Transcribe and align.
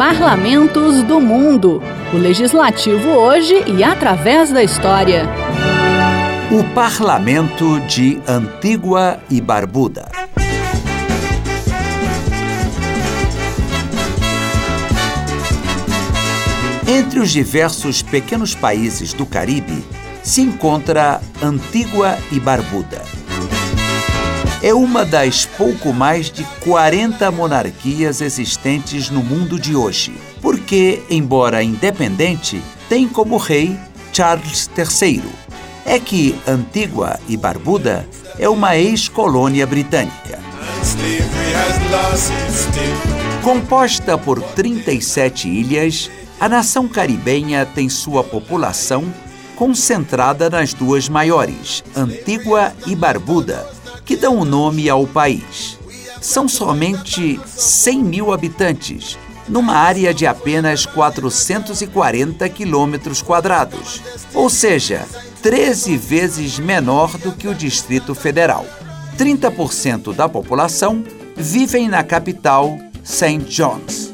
Parlamentos 0.00 1.02
do 1.02 1.20
Mundo. 1.20 1.82
O 2.14 2.16
legislativo 2.16 3.10
hoje 3.10 3.62
e 3.66 3.84
através 3.84 4.50
da 4.50 4.62
história. 4.62 5.28
O 6.50 6.64
Parlamento 6.72 7.78
de 7.80 8.18
Antígua 8.26 9.20
e 9.28 9.42
Barbuda. 9.42 10.08
Entre 16.88 17.20
os 17.20 17.28
diversos 17.30 18.00
pequenos 18.00 18.54
países 18.54 19.12
do 19.12 19.26
Caribe 19.26 19.84
se 20.22 20.40
encontra 20.40 21.20
Antígua 21.42 22.16
e 22.32 22.40
Barbuda. 22.40 23.19
É 24.62 24.74
uma 24.74 25.06
das 25.06 25.46
pouco 25.46 25.90
mais 25.90 26.30
de 26.30 26.44
40 26.60 27.30
monarquias 27.30 28.20
existentes 28.20 29.08
no 29.08 29.22
mundo 29.22 29.58
de 29.58 29.74
hoje, 29.74 30.12
porque, 30.42 31.02
embora 31.08 31.62
independente, 31.62 32.62
tem 32.86 33.08
como 33.08 33.38
rei 33.38 33.74
Charles 34.12 34.68
III. 34.76 35.22
É 35.86 35.98
que 35.98 36.38
Antígua 36.46 37.18
e 37.26 37.38
Barbuda 37.38 38.06
é 38.38 38.50
uma 38.50 38.76
ex-colônia 38.76 39.66
britânica. 39.66 40.38
Composta 43.42 44.18
por 44.18 44.42
37 44.42 45.48
ilhas, 45.48 46.10
a 46.38 46.50
nação 46.50 46.86
caribenha 46.86 47.64
tem 47.64 47.88
sua 47.88 48.22
população 48.22 49.04
concentrada 49.56 50.50
nas 50.50 50.74
duas 50.74 51.08
maiores, 51.08 51.82
Antígua 51.96 52.72
e 52.86 52.94
Barbuda, 52.94 53.66
que 54.04 54.16
dão 54.16 54.38
o 54.38 54.44
nome 54.44 54.88
ao 54.88 55.06
país. 55.06 55.78
São 56.20 56.48
somente 56.48 57.40
100 57.46 58.04
mil 58.04 58.32
habitantes, 58.32 59.18
numa 59.48 59.74
área 59.74 60.12
de 60.12 60.26
apenas 60.26 60.86
440 60.86 62.48
quilômetros 62.48 63.22
quadrados, 63.22 64.00
ou 64.34 64.48
seja, 64.50 65.06
13 65.42 65.96
vezes 65.96 66.58
menor 66.58 67.16
do 67.18 67.32
que 67.32 67.48
o 67.48 67.54
Distrito 67.54 68.14
Federal. 68.14 68.66
30% 69.16 70.14
da 70.14 70.28
população 70.28 71.02
vivem 71.36 71.88
na 71.88 72.04
capital, 72.04 72.78
St. 73.02 73.38
John's. 73.48 74.12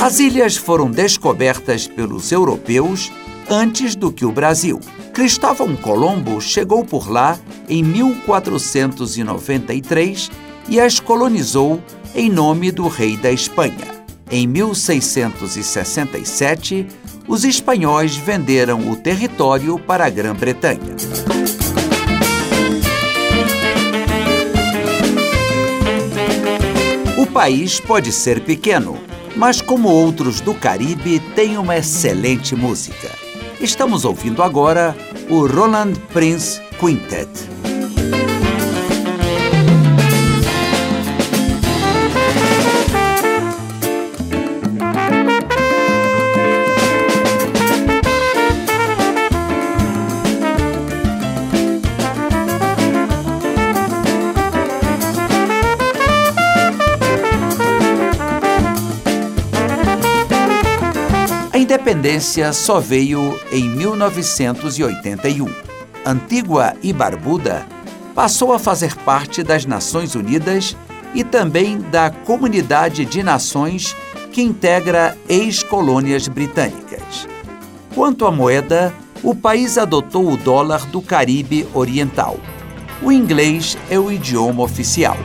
As 0.00 0.20
ilhas 0.20 0.56
foram 0.56 0.90
descobertas 0.90 1.86
pelos 1.86 2.30
europeus 2.30 3.10
antes 3.50 3.94
do 3.94 4.12
que 4.12 4.24
o 4.24 4.30
Brasil. 4.30 4.80
Cristóvão 5.12 5.74
Colombo 5.74 6.40
chegou 6.40 6.84
por 6.84 7.10
lá 7.10 7.38
em 7.68 7.82
1493 7.82 10.30
e 10.68 10.80
as 10.80 11.00
colonizou 11.00 11.82
em 12.14 12.30
nome 12.30 12.70
do 12.70 12.86
rei 12.88 13.16
da 13.16 13.30
Espanha. 13.30 13.98
Em 14.30 14.46
1667, 14.46 16.86
os 17.26 17.44
espanhóis 17.44 18.14
venderam 18.16 18.90
o 18.90 18.96
território 18.96 19.78
para 19.78 20.04
a 20.06 20.10
Grã-Bretanha. 20.10 20.96
O 27.16 27.26
país 27.26 27.80
pode 27.80 28.12
ser 28.12 28.40
pequeno, 28.40 28.98
mas 29.36 29.60
como 29.60 29.88
outros 29.88 30.40
do 30.40 30.54
Caribe, 30.54 31.20
tem 31.34 31.56
uma 31.56 31.76
excelente 31.76 32.56
música. 32.56 33.10
Estamos 33.60 34.04
ouvindo 34.04 34.42
agora 34.42 34.96
o 35.28 35.46
Roland 35.46 35.94
Prince 36.12 36.60
Quintet. 36.78 37.48
independência 61.88 62.52
só 62.52 62.80
veio 62.80 63.38
em 63.50 63.68
1981. 63.68 65.77
Antígua 66.08 66.74
e 66.82 66.90
Barbuda 66.90 67.66
passou 68.14 68.54
a 68.54 68.58
fazer 68.58 68.96
parte 68.96 69.42
das 69.42 69.66
Nações 69.66 70.14
Unidas 70.14 70.74
e 71.14 71.22
também 71.22 71.78
da 71.78 72.08
Comunidade 72.08 73.04
de 73.04 73.22
Nações 73.22 73.94
que 74.32 74.40
integra 74.40 75.14
ex-colônias 75.28 76.26
britânicas. 76.26 77.28
Quanto 77.94 78.24
à 78.24 78.30
moeda, 78.30 78.90
o 79.22 79.34
país 79.34 79.76
adotou 79.76 80.32
o 80.32 80.36
dólar 80.38 80.86
do 80.86 81.02
Caribe 81.02 81.68
Oriental. 81.74 82.40
O 83.02 83.12
inglês 83.12 83.76
é 83.90 83.98
o 83.98 84.10
idioma 84.10 84.62
oficial. 84.62 85.16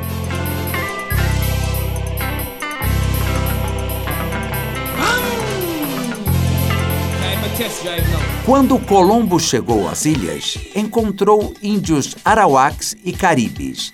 Quando 8.46 8.78
Colombo 8.78 9.40
chegou 9.40 9.88
às 9.88 10.04
ilhas, 10.04 10.58
encontrou 10.76 11.54
índios 11.64 12.18
arawaks 12.26 12.94
e 13.02 13.14
caribes. 13.14 13.94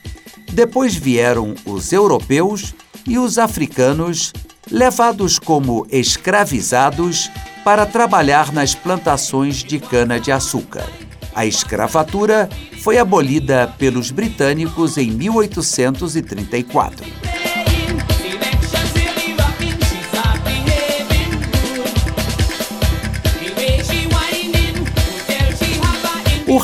Depois 0.51 0.95
vieram 0.95 1.53
os 1.67 1.93
europeus 1.93 2.73
e 3.05 3.19
os 3.19 3.37
africanos, 3.37 4.33
levados 4.71 5.37
como 5.37 5.85
escravizados 5.91 7.29
para 7.63 7.85
trabalhar 7.85 8.51
nas 8.51 8.73
plantações 8.73 9.57
de 9.57 9.77
cana-de-açúcar. 9.79 10.89
A 11.35 11.45
escravatura 11.45 12.49
foi 12.81 12.97
abolida 12.97 13.71
pelos 13.77 14.09
britânicos 14.09 14.97
em 14.97 15.11
1834. 15.11 17.05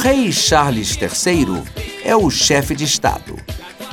Rei 0.06 0.32
Charles 0.32 0.96
III 1.02 1.64
é 2.04 2.16
o 2.16 2.30
chefe 2.30 2.76
de 2.76 2.84
Estado. 2.84 3.36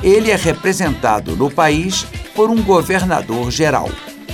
Ele 0.03 0.29
é 0.29 0.35
representado 0.35 1.35
no 1.35 1.49
país 1.49 2.05
por 2.35 2.51
um 2.51 2.61
governador 2.61 3.49
geral, 3.49 3.89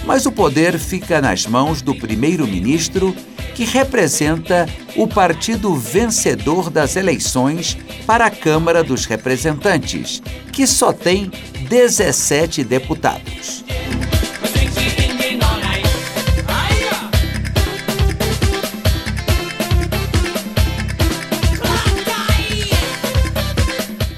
mas 0.05 0.25
o 0.25 0.31
poder 0.33 0.77
fica 0.77 1.21
nas 1.21 1.45
mãos 1.45 1.81
do 1.81 1.95
primeiro-ministro, 1.95 3.15
que 3.55 3.63
representa 3.63 4.67
o 4.97 5.07
partido 5.07 5.73
vencedor 5.73 6.69
das 6.69 6.97
eleições 6.97 7.77
para 8.05 8.25
a 8.25 8.29
Câmara 8.29 8.83
dos 8.83 9.05
Representantes, 9.05 10.21
que 10.51 10.67
só 10.67 10.91
tem 10.91 11.31
17 11.69 12.61
deputados. 12.61 13.63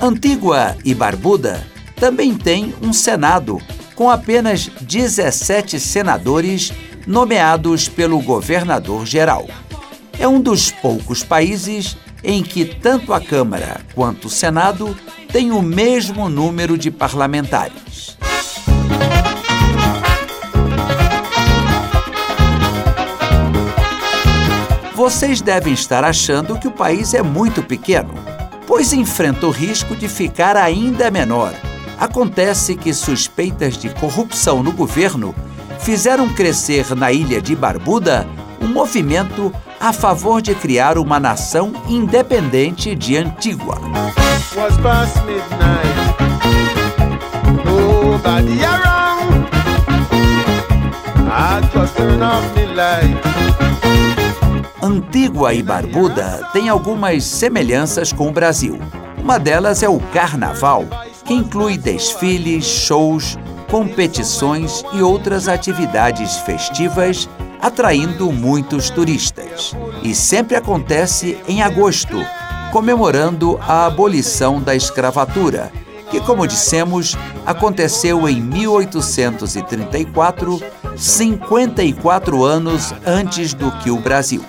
Antígua 0.01 0.75
e 0.83 0.95
Barbuda 0.95 1.63
também 1.95 2.35
tem 2.35 2.73
um 2.81 2.91
Senado, 2.91 3.61
com 3.93 4.09
apenas 4.09 4.67
17 4.81 5.79
senadores 5.79 6.73
nomeados 7.05 7.87
pelo 7.87 8.19
governador-geral. 8.19 9.47
É 10.17 10.27
um 10.27 10.41
dos 10.41 10.71
poucos 10.71 11.23
países 11.23 11.95
em 12.23 12.41
que 12.41 12.65
tanto 12.65 13.13
a 13.13 13.21
Câmara 13.21 13.79
quanto 13.93 14.25
o 14.25 14.29
Senado 14.29 14.97
têm 15.31 15.51
o 15.51 15.61
mesmo 15.61 16.27
número 16.27 16.79
de 16.79 16.89
parlamentares. 16.89 18.17
Vocês 24.95 25.41
devem 25.41 25.73
estar 25.73 26.03
achando 26.03 26.57
que 26.57 26.67
o 26.67 26.71
país 26.71 27.13
é 27.13 27.21
muito 27.21 27.61
pequeno 27.61 28.20
pois 28.71 28.93
enfrenta 28.93 29.45
o 29.47 29.49
risco 29.49 29.97
de 29.97 30.07
ficar 30.07 30.55
ainda 30.55 31.11
menor. 31.11 31.53
Acontece 31.99 32.73
que 32.73 32.93
suspeitas 32.93 33.75
de 33.75 33.89
corrupção 33.89 34.63
no 34.63 34.71
governo 34.71 35.35
fizeram 35.79 36.29
crescer 36.29 36.95
na 36.95 37.11
ilha 37.11 37.41
de 37.41 37.53
Barbuda 37.53 38.25
um 38.61 38.67
movimento 38.67 39.53
a 39.77 39.91
favor 39.91 40.41
de 40.41 40.55
criar 40.55 40.97
uma 40.97 41.19
nação 41.19 41.73
independente 41.89 42.95
de 42.95 43.17
Antígua. 43.17 43.77
Antígua 55.11 55.53
e 55.53 55.61
Barbuda 55.61 56.47
têm 56.53 56.69
algumas 56.69 57.25
semelhanças 57.25 58.13
com 58.13 58.29
o 58.29 58.31
Brasil. 58.31 58.79
Uma 59.21 59.37
delas 59.37 59.83
é 59.83 59.89
o 59.89 59.99
carnaval, 59.99 60.85
que 61.25 61.33
inclui 61.33 61.77
desfiles, 61.77 62.63
shows, 62.63 63.37
competições 63.69 64.85
e 64.93 65.01
outras 65.01 65.49
atividades 65.49 66.37
festivas, 66.37 67.27
atraindo 67.61 68.31
muitos 68.31 68.89
turistas. 68.89 69.75
E 70.01 70.15
sempre 70.15 70.55
acontece 70.55 71.37
em 71.45 71.61
agosto, 71.61 72.15
comemorando 72.71 73.59
a 73.67 73.87
abolição 73.87 74.61
da 74.61 74.73
escravatura, 74.73 75.73
que, 76.09 76.21
como 76.21 76.47
dissemos, 76.47 77.17
aconteceu 77.45 78.29
em 78.29 78.39
1834, 78.39 80.61
54 80.95 82.43
anos 82.43 82.93
antes 83.05 83.53
do 83.53 83.71
que 83.71 83.89
o 83.89 83.97
Brasil. 83.97 84.43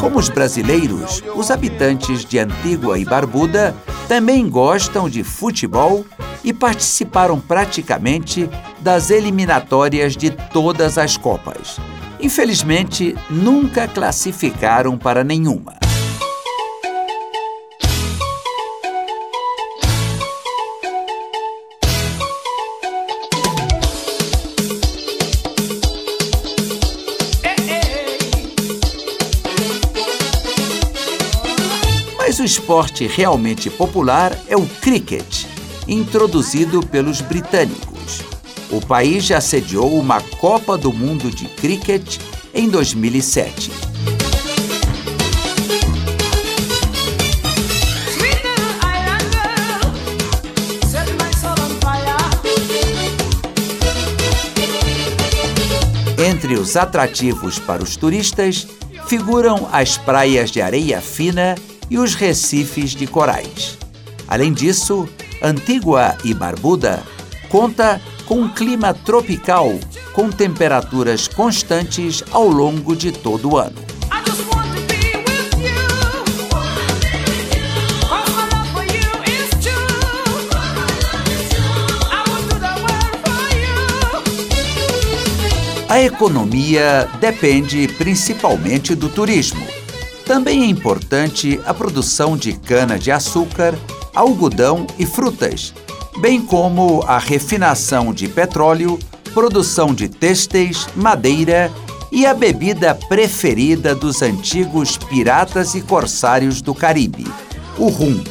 Como 0.00 0.18
os 0.18 0.28
brasileiros, 0.28 1.22
os 1.34 1.50
habitantes 1.50 2.24
de 2.24 2.38
Antígua 2.38 2.98
e 2.98 3.04
Barbuda 3.04 3.74
também 4.08 4.48
gostam 4.48 5.08
de 5.08 5.22
futebol 5.22 6.04
e 6.44 6.52
participaram 6.52 7.40
praticamente 7.40 8.48
das 8.82 9.10
eliminatórias 9.10 10.16
de 10.16 10.30
todas 10.30 10.98
as 10.98 11.16
Copas. 11.16 11.78
Infelizmente, 12.20 13.16
nunca 13.30 13.86
classificaram 13.86 14.98
para 14.98 15.22
nenhuma. 15.22 15.74
Mas 32.18 32.40
o 32.40 32.44
esporte 32.44 33.06
realmente 33.06 33.68
popular 33.70 34.36
é 34.48 34.56
o 34.56 34.66
cricket, 34.80 35.44
introduzido 35.86 36.84
pelos 36.86 37.20
britânicos. 37.20 37.91
O 38.72 38.80
país 38.80 39.24
já 39.24 39.38
sediou 39.38 39.98
uma 39.98 40.18
Copa 40.22 40.78
do 40.78 40.90
Mundo 40.90 41.30
de 41.30 41.44
Cricket 41.44 42.16
em 42.54 42.70
2007. 42.70 43.70
Entre 56.18 56.54
os 56.54 56.74
atrativos 56.74 57.58
para 57.58 57.82
os 57.82 57.94
turistas 57.96 58.66
figuram 59.06 59.68
as 59.70 59.98
praias 59.98 60.50
de 60.50 60.62
areia 60.62 61.02
fina 61.02 61.56
e 61.90 61.98
os 61.98 62.14
recifes 62.14 62.92
de 62.92 63.06
corais. 63.06 63.76
Além 64.26 64.50
disso, 64.50 65.06
Antígua 65.42 66.16
e 66.24 66.32
Barbuda 66.32 67.02
conta 67.50 68.00
com 68.26 68.40
um 68.40 68.48
clima 68.48 68.92
tropical 68.94 69.78
com 70.12 70.30
temperaturas 70.30 71.26
constantes 71.26 72.22
ao 72.30 72.48
longo 72.48 72.94
de 72.94 73.12
todo 73.12 73.50
o 73.50 73.58
ano. 73.58 73.92
A 85.92 86.00
economia 86.00 87.06
depende 87.20 87.86
principalmente 87.86 88.94
do 88.94 89.10
turismo. 89.10 89.62
Também 90.24 90.62
é 90.62 90.66
importante 90.66 91.60
a 91.66 91.74
produção 91.74 92.34
de 92.34 92.54
cana-de-açúcar, 92.54 93.78
algodão 94.14 94.86
e 94.98 95.04
frutas, 95.04 95.74
bem 96.18 96.40
como 96.40 97.02
a 97.06 97.18
refinação 97.18 98.12
de 98.12 98.28
petróleo, 98.28 98.98
produção 99.32 99.94
de 99.94 100.08
têxteis, 100.08 100.86
madeira 100.94 101.72
e 102.10 102.26
a 102.26 102.34
bebida 102.34 102.94
preferida 102.94 103.94
dos 103.94 104.20
antigos 104.20 104.96
piratas 104.96 105.74
e 105.74 105.80
corsários 105.80 106.60
do 106.60 106.74
Caribe, 106.74 107.26
o 107.78 107.88
rum. 107.88 108.22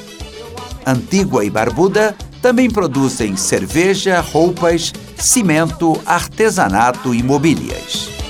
Antígua 0.85 1.43
e 1.43 1.49
Barbuda 1.49 2.15
também 2.41 2.69
produzem 2.69 3.35
cerveja, 3.35 4.19
roupas, 4.19 4.93
cimento, 5.17 5.99
artesanato 6.05 7.13
e 7.13 7.21
mobílias. 7.21 8.20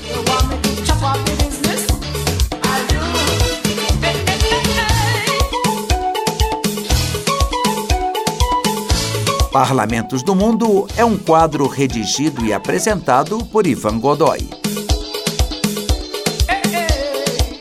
Parlamentos 9.62 10.24
do 10.24 10.34
Mundo 10.34 10.88
é 10.98 11.06
um 11.06 11.16
quadro 11.16 11.68
redigido 11.68 12.44
e 12.44 12.52
apresentado 12.52 13.46
por 13.46 13.68
Ivan 13.68 14.00
Godoy. 14.00 14.40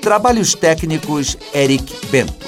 Trabalhos 0.00 0.54
técnicos 0.54 1.36
Eric 1.52 2.06
Bento. 2.06 2.39